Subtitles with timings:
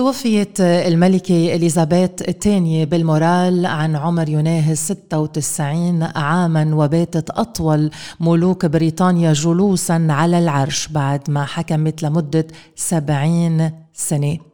[0.00, 10.06] توفيت الملكة إليزابيث الثانية بالمورال عن عمر يناهز 96 عاما وباتت أطول ملوك بريطانيا جلوسا
[10.10, 14.49] على العرش بعد ما حكمت لمدة 70 سنة.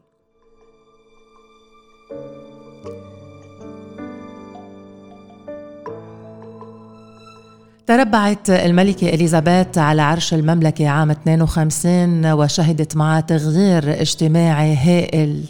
[7.86, 15.42] تربعت الملكة إليزابيث على عرش المملكة عام 52 وشهدت معها تغيير اجتماعي هائل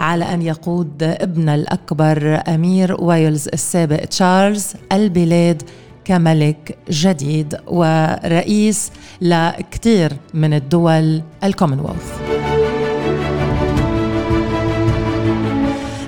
[0.00, 5.62] على أن يقود ابن الأكبر أمير ويلز السابق تشارلز البلاد
[6.04, 12.35] كملك جديد ورئيس لكثير من الدول الكومنولث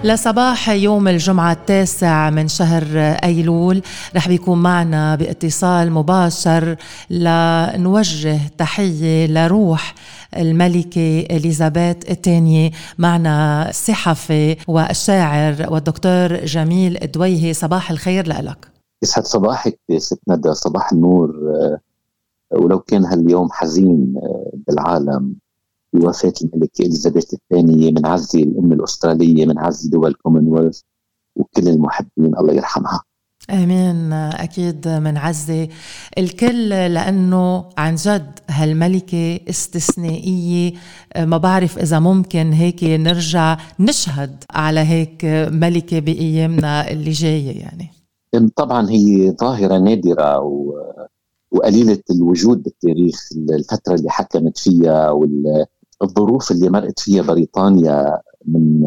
[0.05, 3.83] لصباح يوم الجمعة التاسع من شهر أيلول.
[4.17, 6.77] رح بيكون معنا باتصال مباشر
[7.11, 9.95] لنوجه تحية لروح
[10.37, 12.71] الملكة إليزابيث الثانية.
[12.99, 17.53] معنا الصحفي والشاعر والدكتور جميل دويهي.
[17.53, 18.69] صباح الخير لك.
[19.03, 20.55] يسعد صباحك ست ندى.
[20.55, 21.35] صباح النور.
[22.51, 24.15] ولو كان هاليوم حزين
[24.67, 25.35] بالعالم
[25.93, 30.81] بوفاة الملكة إليزابيث الثانية من عزي الأم الأسترالية من عزي دول كومنولث
[31.37, 33.03] وكل المحبين الله يرحمها.
[33.51, 34.13] آمين.
[34.13, 35.69] أكيد من عزي
[36.19, 40.73] الكل لأنه عن جد هالملكة استثنائية.
[41.19, 47.89] ما بعرف إذا ممكن هيك نرجع نشهد على هيك ملكة بأيامنا اللي جاية يعني.
[48.57, 50.75] طبعا هي ظاهرة نادرة و...
[51.53, 55.67] وقليلة الوجود بالتاريخ الفترة اللي حكمت فيها وال...
[56.03, 58.81] الظروف اللي مرقت فيها بريطانيا من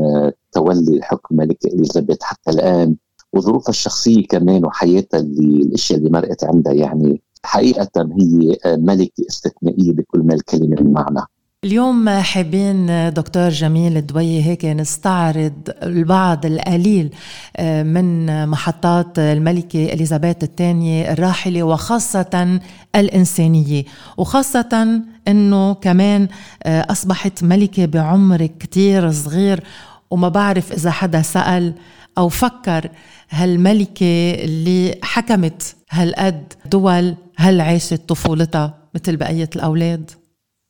[0.52, 2.96] تولي حكم الملكة إليزابيث حتى الآن
[3.34, 10.20] وظروفها الشخصية كمان وحياتها اللي الأشياء اللي مرقت عندها يعني حقيقة هي ملكة استثنائية بكل
[10.20, 11.22] ما الكلمة من معنى
[11.66, 17.10] اليوم حابين دكتور جميل الدوي هيك نستعرض البعض القليل
[17.58, 22.60] آه، من محطات الملكة إليزابيث الثانية الراحلة وخاصة
[22.96, 23.84] الإنسانية
[24.18, 26.28] وخاصة أنه كمان
[26.64, 29.64] آه، أصبحت ملكة بعمر كتير صغير
[30.12, 31.74] وما بعرف إذا حدا سأل
[32.18, 32.90] أو فكر
[33.30, 40.12] هالملكة اللي حكمت هالقد دول هل عاشت طفولتها مثل بقية الأولاد؟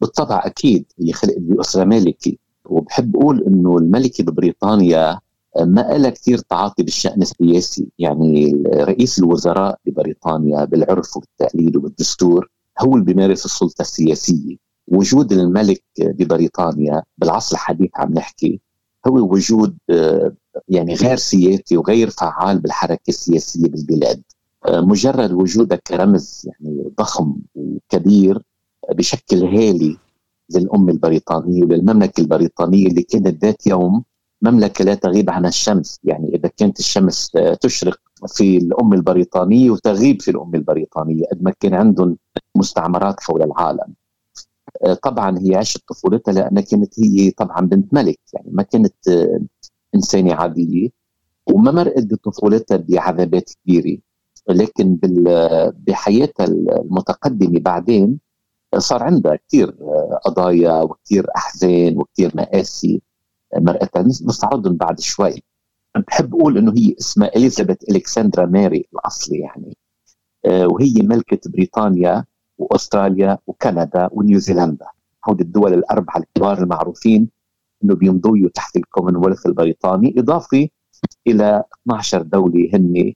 [0.01, 5.19] بالطبع أكيد هي خلقت باسره مالكي وبحب أقول إنه الملكة ببريطانيا
[5.59, 7.87] ما لها كثير تعاطي بالشأن السياسي.
[7.99, 14.55] يعني رئيس الوزراء ببريطانيا بالعرف والتقليد وبالدستور هو اللي بيمارس السلطة السياسية.
[14.87, 18.61] وجود الملك ببريطانيا بالعصر الحديث عم نحكي
[19.07, 19.77] هو وجود
[20.67, 24.21] يعني غير سياسي وغير فعال بالحركة السياسية بالبلاد.
[24.69, 28.41] مجرد وجودها كرمز يعني ضخم وكبير
[28.93, 29.97] بشكل هالي
[30.55, 34.03] للأمة البريطانية وللمملكة البريطانية اللي كانت ذات يوم
[34.41, 35.99] مملكة لا تغيب عن الشمس.
[36.03, 37.31] يعني إذا كانت الشمس
[37.61, 42.17] تشرق في الأمة البريطانية وتغيب في الأمة البريطانية قد ما كان عندهم
[42.55, 43.93] مستعمرات حول العالم.
[45.03, 48.19] طبعا هي عاشت طفولتها لأنها كانت هي طبعا بنت ملك.
[48.33, 48.95] يعني ما كانت
[49.95, 50.89] إنسانة عادية
[51.47, 53.97] وما مرقت بطفولتها بعذابات كبيرة.
[54.49, 54.97] لكن
[55.87, 58.19] بحياتها المتقدمة بعدين
[58.77, 63.01] صار عندها كثير آه، قضايا وكثير أحزان وكثير مآسي.
[63.53, 65.43] آه، مرقتها نستعرضهم بعد شوي.
[66.07, 69.77] بحب أقول إنه هي اسمها اليزابيث الكسندرا ماري الأصلي يعني.
[70.45, 72.25] آه، وهي ملكة بريطانيا
[72.57, 74.85] وأستراليا وكندا ونيوزيلندا
[75.29, 77.29] هود الدول الأربعة الكبار المعروفين
[77.83, 80.67] إنه بيمضوا تحت الكومنولث البريطاني اضافه
[81.27, 83.13] إلى 12 دولة هن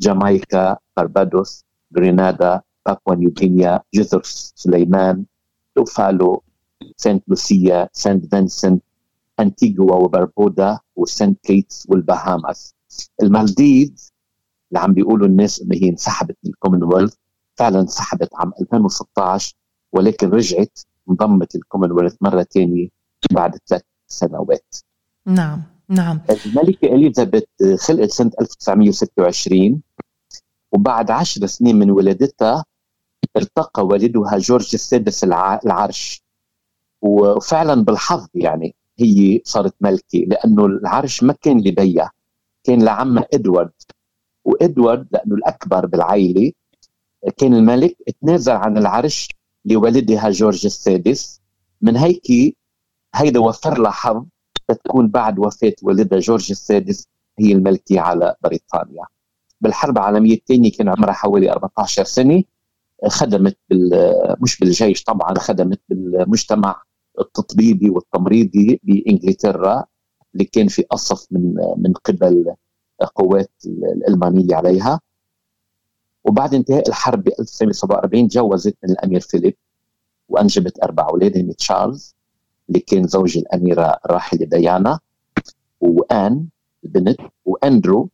[0.00, 1.64] جامايكا بربادوس
[1.96, 4.22] غرينادا بابوا نيوغينيا جزر
[4.54, 5.24] سليمان
[5.74, 6.42] توفالو
[6.96, 8.82] سانت لوسيا سانت فينسنت
[9.40, 12.74] انتيغوا وبربودا وسانت كيتس والبهاماس.
[13.22, 14.10] المالديف
[14.68, 17.14] اللي عم بيقولوا الناس إنه هي انسحبت من الكومنولث
[17.56, 19.54] فعلا انسحبت عام 2016
[19.92, 20.78] ولكن رجعت
[21.10, 22.88] انضمت الكومنولث مرة ثانية
[23.32, 24.74] بعد ثلاث سنوات.
[25.26, 26.20] نعم نعم.
[26.46, 27.42] الملكة إليزابيث
[27.78, 29.82] خلقت سنة 1926
[30.72, 32.64] وبعد عشر سنين من ولادتها
[33.36, 36.22] ارتقى والدها جورج السادس العرش.
[37.02, 42.10] وفعلا بالحظ يعني هي صارت ملكة لأنه العرش ما كان لبيها
[42.64, 43.72] كان لعمها إدوارد.
[44.44, 46.52] وإدوارد لأنه الأكبر بالعائلة
[47.36, 49.28] كان الملك تنازل عن العرش
[49.64, 51.40] لوالدها جورج السادس.
[51.82, 52.56] من هيك
[53.14, 54.24] هيدا وفر لها حظ
[54.68, 57.08] تكون بعد وفاة والدها جورج السادس
[57.38, 59.04] هي الملكة على بريطانيا.
[59.60, 62.42] بالحرب العالمية الثانية كان عمرها حوالي 14 سنة.
[63.06, 63.90] خدمت بال
[64.40, 66.82] مش بالجيش طبعا خدمت بالمجتمع
[67.20, 69.84] التطبيبي والتمريضي بإنجلترا
[70.34, 72.54] اللي كان في قصف من من قبل
[73.14, 75.00] قوات الألمانية عليها.
[76.24, 79.54] وبعد انتهاء الحرب ب 1947 جوزت من الأمير فيليب
[80.28, 82.14] وأنجبت أربع أولاد هن تشارلز
[82.68, 84.98] اللي كان زوج الأميرة الراحله ديانا
[85.80, 86.46] وآن
[86.84, 88.08] البنت وأندرو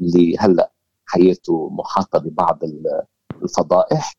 [0.00, 0.72] اللي هلأ
[1.06, 2.58] حياته محاطة ببعض
[3.42, 4.14] الفضائح.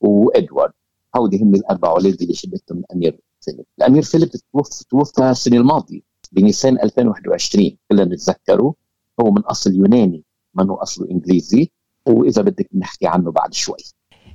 [0.00, 0.72] وإدوارد.
[1.16, 3.64] هودي هم الأربع أولاد اللي جابتهم الأمير فيليب.
[3.78, 6.00] الأمير فيليب توفى توفى السنة الماضية
[6.32, 8.74] بنيسان 2021 كلنا نتذكره.
[9.20, 10.24] هو من أصل يوناني
[10.54, 11.70] منه أصله إنجليزي
[12.06, 13.76] وإذا بدك نحكي عنه بعد شوي.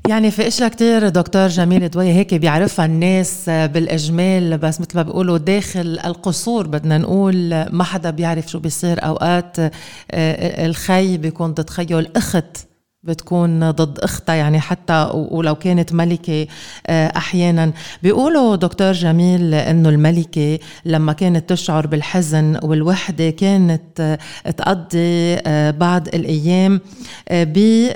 [0.08, 5.38] يعني في إشياء كتير دكتور جميل دوي هيك بيعرفها الناس بالإجمال بس مثل ما بيقولوا
[5.38, 12.00] داخل القصور بدنا نقول ما حدا بيعرف شو بيصير أوقات آه، الخي بيكون ضد خيه
[12.00, 12.68] الاخت
[13.06, 16.48] بتكون ضد أختها يعني حتى ولو كانت ملكة
[16.88, 17.72] آه، أحيانا.
[18.04, 24.00] بيقولوا دكتور جميل إنه الملكة لما كانت تشعر بالحزن والوحدة كانت
[24.46, 26.82] آه، تقضي آه، بعض الأيام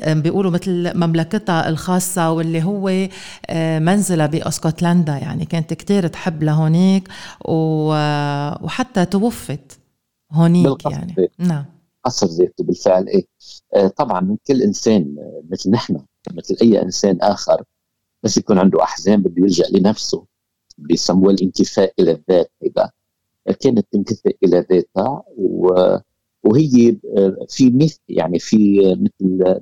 [0.05, 3.07] بيقولوا مثل مملكتها الخاصة واللي هو
[3.79, 5.17] منزلها باسكتلندا.
[5.17, 7.07] يعني كانت كتير تحب لهونيك
[7.45, 9.79] وحتى توفت
[10.31, 11.15] هونيك يعني.
[11.39, 11.65] نعم.
[12.05, 13.25] اثر ذاته بالفعل إيه.
[13.75, 17.63] آه طبعا من كل إنسان آه، مثل نحن مثل أي إنسان آخر
[18.23, 20.25] بس يكون عنده أحزان بده يلجأ لنفسه
[20.77, 22.89] بيسموه الانكفاء إلى الذات هيدا
[23.59, 25.23] كانت تنكفئ إلى ذاتها
[26.43, 29.59] وهي آه، في مثل يعني في مثل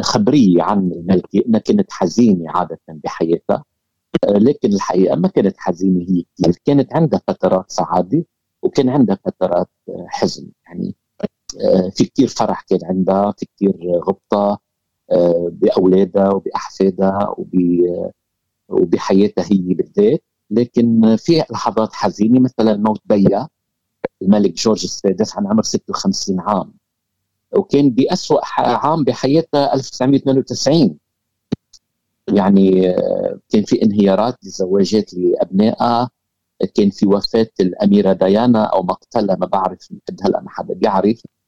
[0.00, 3.64] خبرية عن الملكه إنها كانت حزينة عادة بحياتها
[4.28, 8.24] لكن الحقيقة ما كانت حزينة هي كثير كانت عندها فترات سعادة
[8.62, 9.68] وكان عندها فترات
[10.06, 10.94] حزن يعني
[11.94, 13.74] في كثير فرح كان عندها في كثير
[14.08, 14.60] غبطة
[15.12, 17.34] آه، بأولادها وبأحفادها
[18.68, 20.22] وبحياتها هي بالذات.
[20.50, 23.48] لكن في لحظات حزينة مثلا موت بيا
[24.22, 26.72] الملك جورج السادس عن عمر 56 عام.
[27.56, 30.98] وكان بأسوأ عام بحياتها 1992
[32.28, 36.10] يعني آه، كان في انهيارات لزواجات لأبنائها.
[36.74, 39.78] كان في وفاة الأميرة ديانا أو مقتلها ما بعرف
[40.22, 41.22] هلا ما حدا بيعرف.
[41.26, 41.39] آه،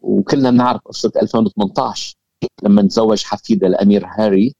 [0.00, 2.16] وكلنا بنعرف قصة 2018
[2.62, 4.54] لما تزوج حفيدة الأمير هاري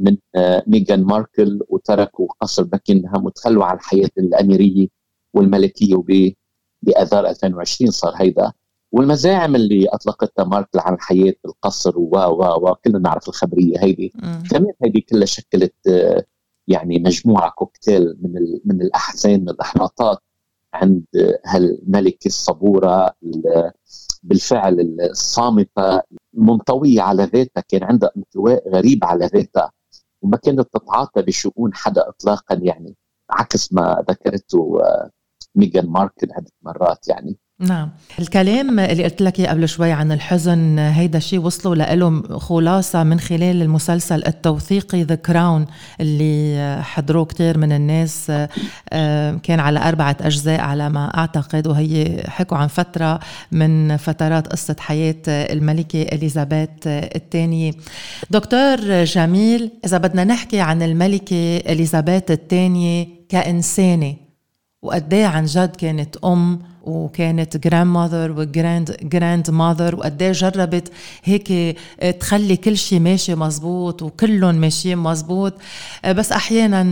[0.00, 4.86] من آه، ميغان ماركل وتركوا قصر باكنهام وتخلوا عن الحياة الأميرية
[5.34, 5.96] والملكية
[6.82, 8.52] بآذار 2020 صار هيدا.
[8.92, 14.12] والمزاعم اللي أطلقتها ماركل عن الحياة بالقصر و و و كلنا نعرف الخبرية هيدي.
[14.50, 16.24] كمان هيدي كلها شكلت آه،
[16.68, 18.32] يعني مجموعة كوكتيل من
[18.64, 20.18] من الأحزان من الإحباطات.
[20.82, 21.04] عند
[21.46, 23.12] هالملكه الصبورة
[24.22, 26.02] بالفعل الصامتة
[26.32, 29.72] منطوية على ذاتها كان عندها انطواء غريب على ذاتها
[30.22, 32.96] وما كانت تتعاطى بشؤون حدا اطلاقا يعني
[33.30, 35.10] عكس ما ذكرته آه،
[35.54, 37.38] ميغان ماركل عدة مرات يعني.
[37.60, 37.90] نعم.
[38.18, 43.62] الكلام اللي قلت لك قبل شوي عن الحزن هيدا الشيء وصلوا له خلاصة من خلال
[43.62, 45.66] المسلسل التوثيقي ذا كراون
[46.00, 48.32] اللي حضروه كتير من الناس.
[48.92, 53.20] آه، كان على أربعة أجزاء على ما أعتقد وهي حكوا عن فترة
[53.52, 57.72] من فترات قصة حياة الملكة إليزابيث الثانية.
[58.30, 64.27] دكتور جميل إذا بدنا نحكي عن الملكة إليزابيث الثانية كإنسانة
[64.82, 70.92] وقد عن جد كانت أم وكانت grandmother و grand grandmother وقد جربت
[71.24, 71.78] هيك
[72.20, 75.54] تخلي كل شيء ماشي مزبوط وكلهم ماشيين مزبوط.
[76.08, 76.82] بس أحيانا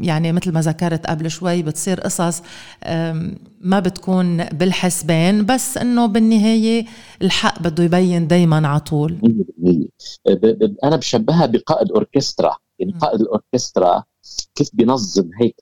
[0.00, 2.42] يعني مثل ما ذكرت قبل شوي بتصير قصص
[3.60, 6.86] ما بتكون بالحسبان بس إنه بالنهاية
[7.22, 9.18] الحق بده يبين دائما على طول.
[10.84, 12.56] أنا بشبهها بقائد أوركسترا.
[12.78, 14.04] يعني قائد الأوركسترا
[14.54, 15.54] كيف بينظم هيك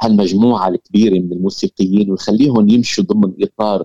[0.00, 3.84] هالمجموعه الكبيرة من الموسيقيين ويخليهم يمشوا ضمن إطار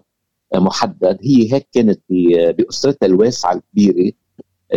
[0.56, 1.18] محدد.
[1.22, 2.02] هي هيك كانت
[2.58, 4.12] بأسرتها الواسعة الكبيرة.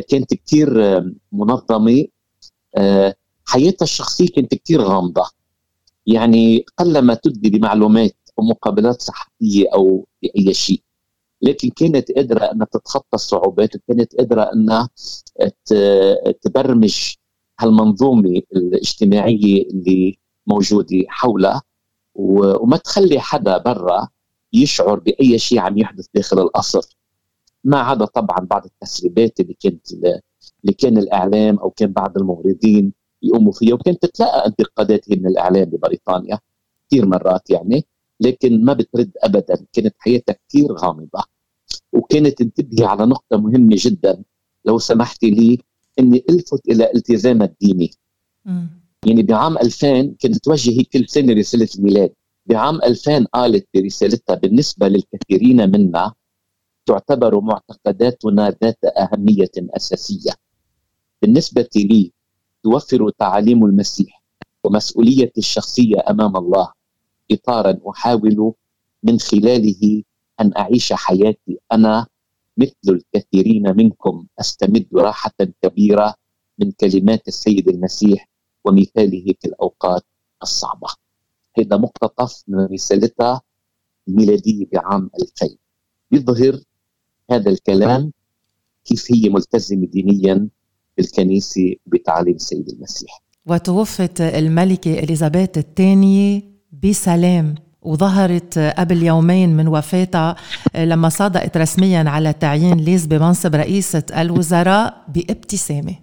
[0.08, 0.70] كانت كثير
[1.32, 2.04] منظمة.
[3.44, 5.24] حياتها الشخصية كانت كثير غامضة.
[6.06, 10.82] يعني قلما تدي بمعلومات أو مقابلات صحفية أو بأي شيء.
[11.42, 14.88] لكن كانت قادرة إنها تتخطى الصعوبات وكانت قادرة إنها
[16.42, 17.14] تبرمج
[17.60, 21.62] هالمنظومة الاجتماعية اللي موجوده حولها
[22.14, 24.08] وما تخلي حدا برا
[24.52, 26.96] يشعر بأي شيء عم يحدث داخل القصر.
[27.64, 33.52] ما عدا طبعا بعض التسريبات اللي كانت اللي كان الإعلام أو كان بعض الموردين يقوموا
[33.52, 36.38] فيها وكانت تتلقى انتقادات من الإعلام ببريطانيا
[36.88, 37.86] كثير مرات يعني
[38.20, 41.22] لكن ما بترد ابدا كانت حياتها كثير غامضة.
[41.92, 44.22] وكانت تنتبهي على نقطة مهمة جدا
[44.64, 45.58] لو سمحتي لي
[45.98, 47.90] إني ألفت إلى التزامها الديني.
[49.04, 52.12] يعني بعام 2000 كانت توجه كل سنة رسالة الميلاد.
[52.46, 56.12] بعام 2000 قالت برسالتها بالنسبة للكثيرين منا
[56.86, 60.32] تعتبر معتقداتنا ذات أهمية أساسية.
[61.22, 62.12] بالنسبة لي
[62.62, 64.22] توفر تعاليم المسيح
[64.64, 66.72] ومسؤوليتي الشخصية أمام الله.
[67.30, 68.52] اطارا أحاول
[69.02, 70.02] من خلاله
[70.40, 72.06] أن أعيش حياتي أنا
[72.56, 74.26] مثل الكثيرين منكم.
[74.40, 76.14] أستمد راحة كبيرة
[76.58, 78.28] من كلمات السيد المسيح
[78.66, 80.02] ومثاله في الأوقات
[80.42, 80.88] الصعبة.
[81.58, 83.42] هذا مقتطف من رسالتها
[84.08, 85.56] الميلادية بعام 2000
[86.12, 86.60] يظهر
[87.30, 88.12] هذا الكلام
[88.84, 90.48] كيف هي ملتزمة دينيا
[90.96, 93.22] بالكنيسة بتعاليم السيد المسيح.
[93.46, 96.42] وتوفت الملكة إليزابيث الثانية
[96.84, 100.36] بسلام وظهرت قبل يومين من وفاتها
[100.74, 105.94] لما صادقت رسميا على تعيين ليز بمنصب رئيسة الوزراء بابتسامة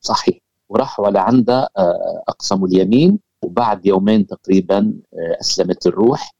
[0.00, 0.38] صحيح
[0.70, 4.78] وراحوا لعندها آه، أقسموا اليمين وبعد يومين تقريبا
[5.14, 6.34] آه، أسلمت الروح.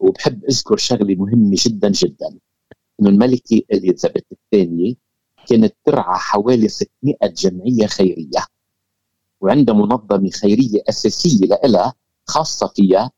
[0.00, 2.38] وبحب أذكر شغلة مهمة جدا جدا
[3.00, 4.94] إنه الملكة إليزابيث الثانية
[5.48, 6.88] كانت ترعى حوالي 600
[7.22, 8.46] جمعية خيرية.
[9.40, 11.94] وعندها منظمة خيرية أساسية لها
[12.26, 13.10] خاصة فيها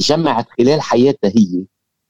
[0.00, 1.64] جمعت خلال حياتها هي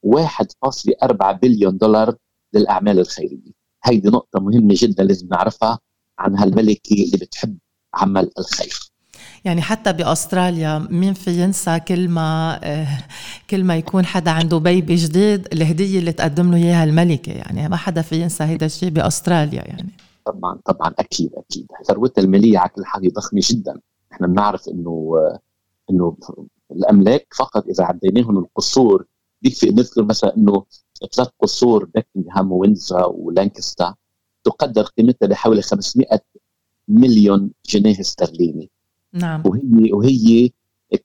[0.06, 2.16] 1.4 بليون دولار
[2.52, 3.52] للأعمال الخيرية.
[3.84, 5.78] هيدي نقطة مهمة جدا لازم نعرفها
[6.18, 7.58] عن هالملكة اللي بتحب
[7.94, 8.78] عمل الخير.
[9.44, 12.88] يعني حتى بأستراليا مين في ينسى كل ما آه،
[13.50, 17.32] كل ما يكون حدا عنده بيبي جديد الهدية اللي تقدم له إياها الملكة.
[17.32, 19.92] يعني ما حدا في ينسى هيدا الشيء بأستراليا يعني.
[20.24, 21.66] طبعا طبعا أكيد أكيد.
[21.88, 23.80] ثروتها الماليه على كل حال ضخمة جدا.
[24.12, 25.38] إحنا بنعرف إنه آه،
[25.90, 26.16] إنه
[26.70, 29.04] الأملاك فقط إذا عديناهم القصور
[29.42, 30.64] يكفي نذكر مثلا إنه
[31.12, 33.94] ثلاث قصور بكنغهام وينزا ولانكستا
[34.44, 36.06] تقدر قيمتها بحوالي 500
[36.88, 38.71] مليون جنيه استرليني.
[39.12, 39.43] نعم.
[39.47, 40.50] وهي وهي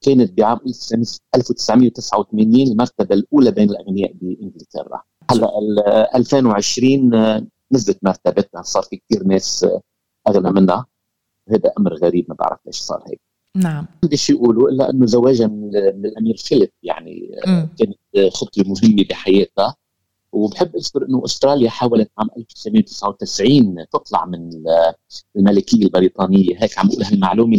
[0.00, 5.02] كانت بعام 1989 المرتبة الأولى بين الأغنياء بإنجلترا.
[5.30, 7.10] هلا 2020
[7.72, 9.66] نزلت مرتبتها صار في كثير ناس
[10.28, 10.86] أغنى منها.
[11.48, 13.20] هذا أمر غريب ما بعرف ليش صار هيك.
[13.56, 13.86] نعم.
[14.14, 17.66] شيء يقولوا إلا إنه زواجها من, الأمير فيليب يعني م.
[17.78, 19.76] كانت خطوة مهمة بحياتها.
[20.32, 24.50] وبحب أذكر إنه أستراليا حاولت عام 1999 تطلع من
[25.36, 26.62] الملكية البريطانية.
[26.62, 27.58] هيك عم بقول هالمعلومة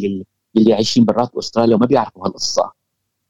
[0.56, 2.72] للي عايشين برات أستراليا وما بيعرفوا هالقصة.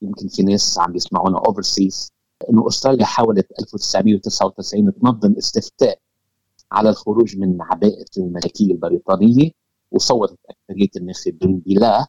[0.01, 2.13] يمكن في ناس عم بيسمعونا overseas
[2.49, 5.99] إنه أستراليا حاولت 1999 تنظم استفتاء
[6.71, 9.51] على الخروج من عباءة الملكية البريطانية
[9.91, 12.07] وصوتت أكثرية الناخبين بلا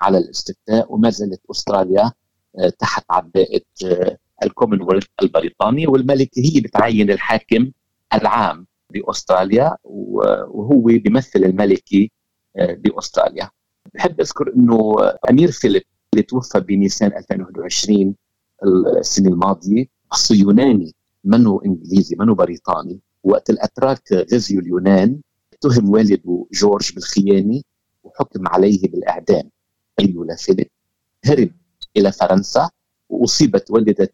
[0.00, 2.12] على الاستفتاء وما زالت أستراليا
[2.58, 7.70] آه، تحت عباءة آه، الكومنولث البريطاني والملكه هي بتعين الحاكم
[8.14, 12.08] العام بأستراليا وهو بيمثل الملكه
[12.56, 13.50] آه، بأستراليا.
[13.94, 14.94] بحب أذكر إنه
[15.30, 15.82] أمير فيليب
[16.14, 18.14] اللي توفى بنيسان 2021
[18.98, 20.94] السنة الماضية اصله يوناني
[21.24, 23.00] منه إنجليزي منه بريطاني.
[23.24, 25.20] وقت الأتراك غزيوا اليونان
[25.52, 27.60] اتهم والده جورج بالخيانة
[28.04, 29.50] وحكم عليه بالإعدام.
[30.00, 30.68] إيه ولا فيليب
[31.24, 31.50] هرب
[31.96, 32.70] إلى فرنسا
[33.08, 34.08] وأصيبت والدة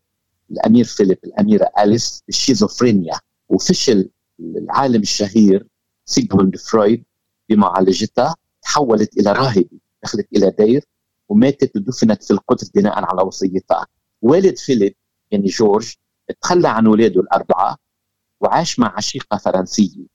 [0.50, 4.11] الأمير فيليب الأميرة أليس بالشيزوفرينيا وفشل
[4.41, 5.67] العالم الشهير
[6.05, 7.05] سيغموند فرويد
[7.49, 10.85] بمعالجتها تحولت إلى راهبة دخلت إلى دير
[11.29, 13.87] وماتت ودفنت في القدس بناء على وصيتها.
[14.23, 14.95] والد فيليب
[15.31, 15.95] يعني جورج
[16.41, 17.76] تخلى عن اولاده الأربعة
[18.41, 20.07] وعاش مع عشيقة فرنسية.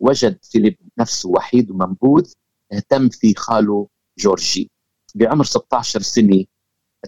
[0.00, 2.32] وجد فيليب نفسه وحيد ومنبوذ
[2.72, 4.70] اهتم في خاله جورجي.
[5.14, 6.44] بعمر 16 سنة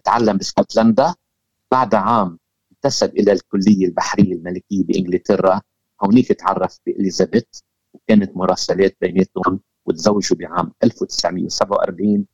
[0.04, 1.14] تعلم باسكتلندا.
[1.70, 2.38] بعد عام
[2.84, 5.60] انتسب إلى الكلية البحرية الملكية بإنجلترا.
[6.04, 7.44] هونيك تعرف بإليزابيث
[7.94, 12.26] وكانت مراسلات بيناتهم وتزوجوا بعام 1947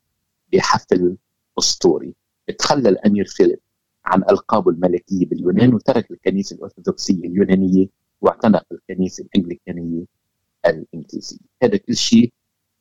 [0.53, 1.17] بحفل
[1.59, 2.15] أسطوري.
[2.57, 3.59] تخلى الأمير فيليب
[4.05, 7.87] عن ألقابه الملكية باليونان وترك الكنيسة الأرثوذكسية اليونانية
[8.21, 10.05] واعتنق الكنيسه الانجليكانيه
[10.65, 11.37] الإنجليزية.
[11.63, 12.33] هذا كل شيء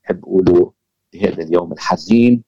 [0.05, 0.73] بحب أقوله
[1.13, 2.43] بهذا اليوم الحزين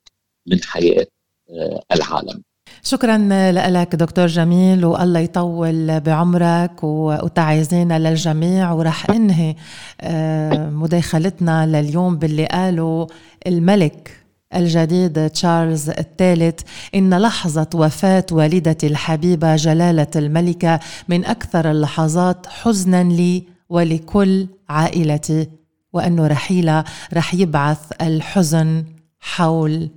[0.47, 1.07] من حياة
[1.51, 2.43] آه، العالم.
[2.83, 3.19] شكرا
[3.53, 9.57] لك دكتور جميل والله يطول بعمرك وتعايزينا للجميع ورح انهي
[10.01, 13.07] آه، مداخلتنا لليوم باللي قاله
[13.47, 14.21] الملك
[14.55, 16.61] الجديد تشارلز الثالث.
[16.95, 25.49] إن لحظة وفاة والدتي الحبيبة جلالة الملكة من أكثر اللحظات حزنا لي ولكل عائلتي
[25.93, 26.85] وأنه رحيلها
[27.15, 28.85] رح يبعث الحزن
[29.21, 29.91] حول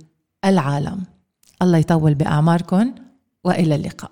[0.44, 1.13] العالم.
[1.62, 2.94] الله يطول باعماركم
[3.44, 4.10] وإلى اللقاء.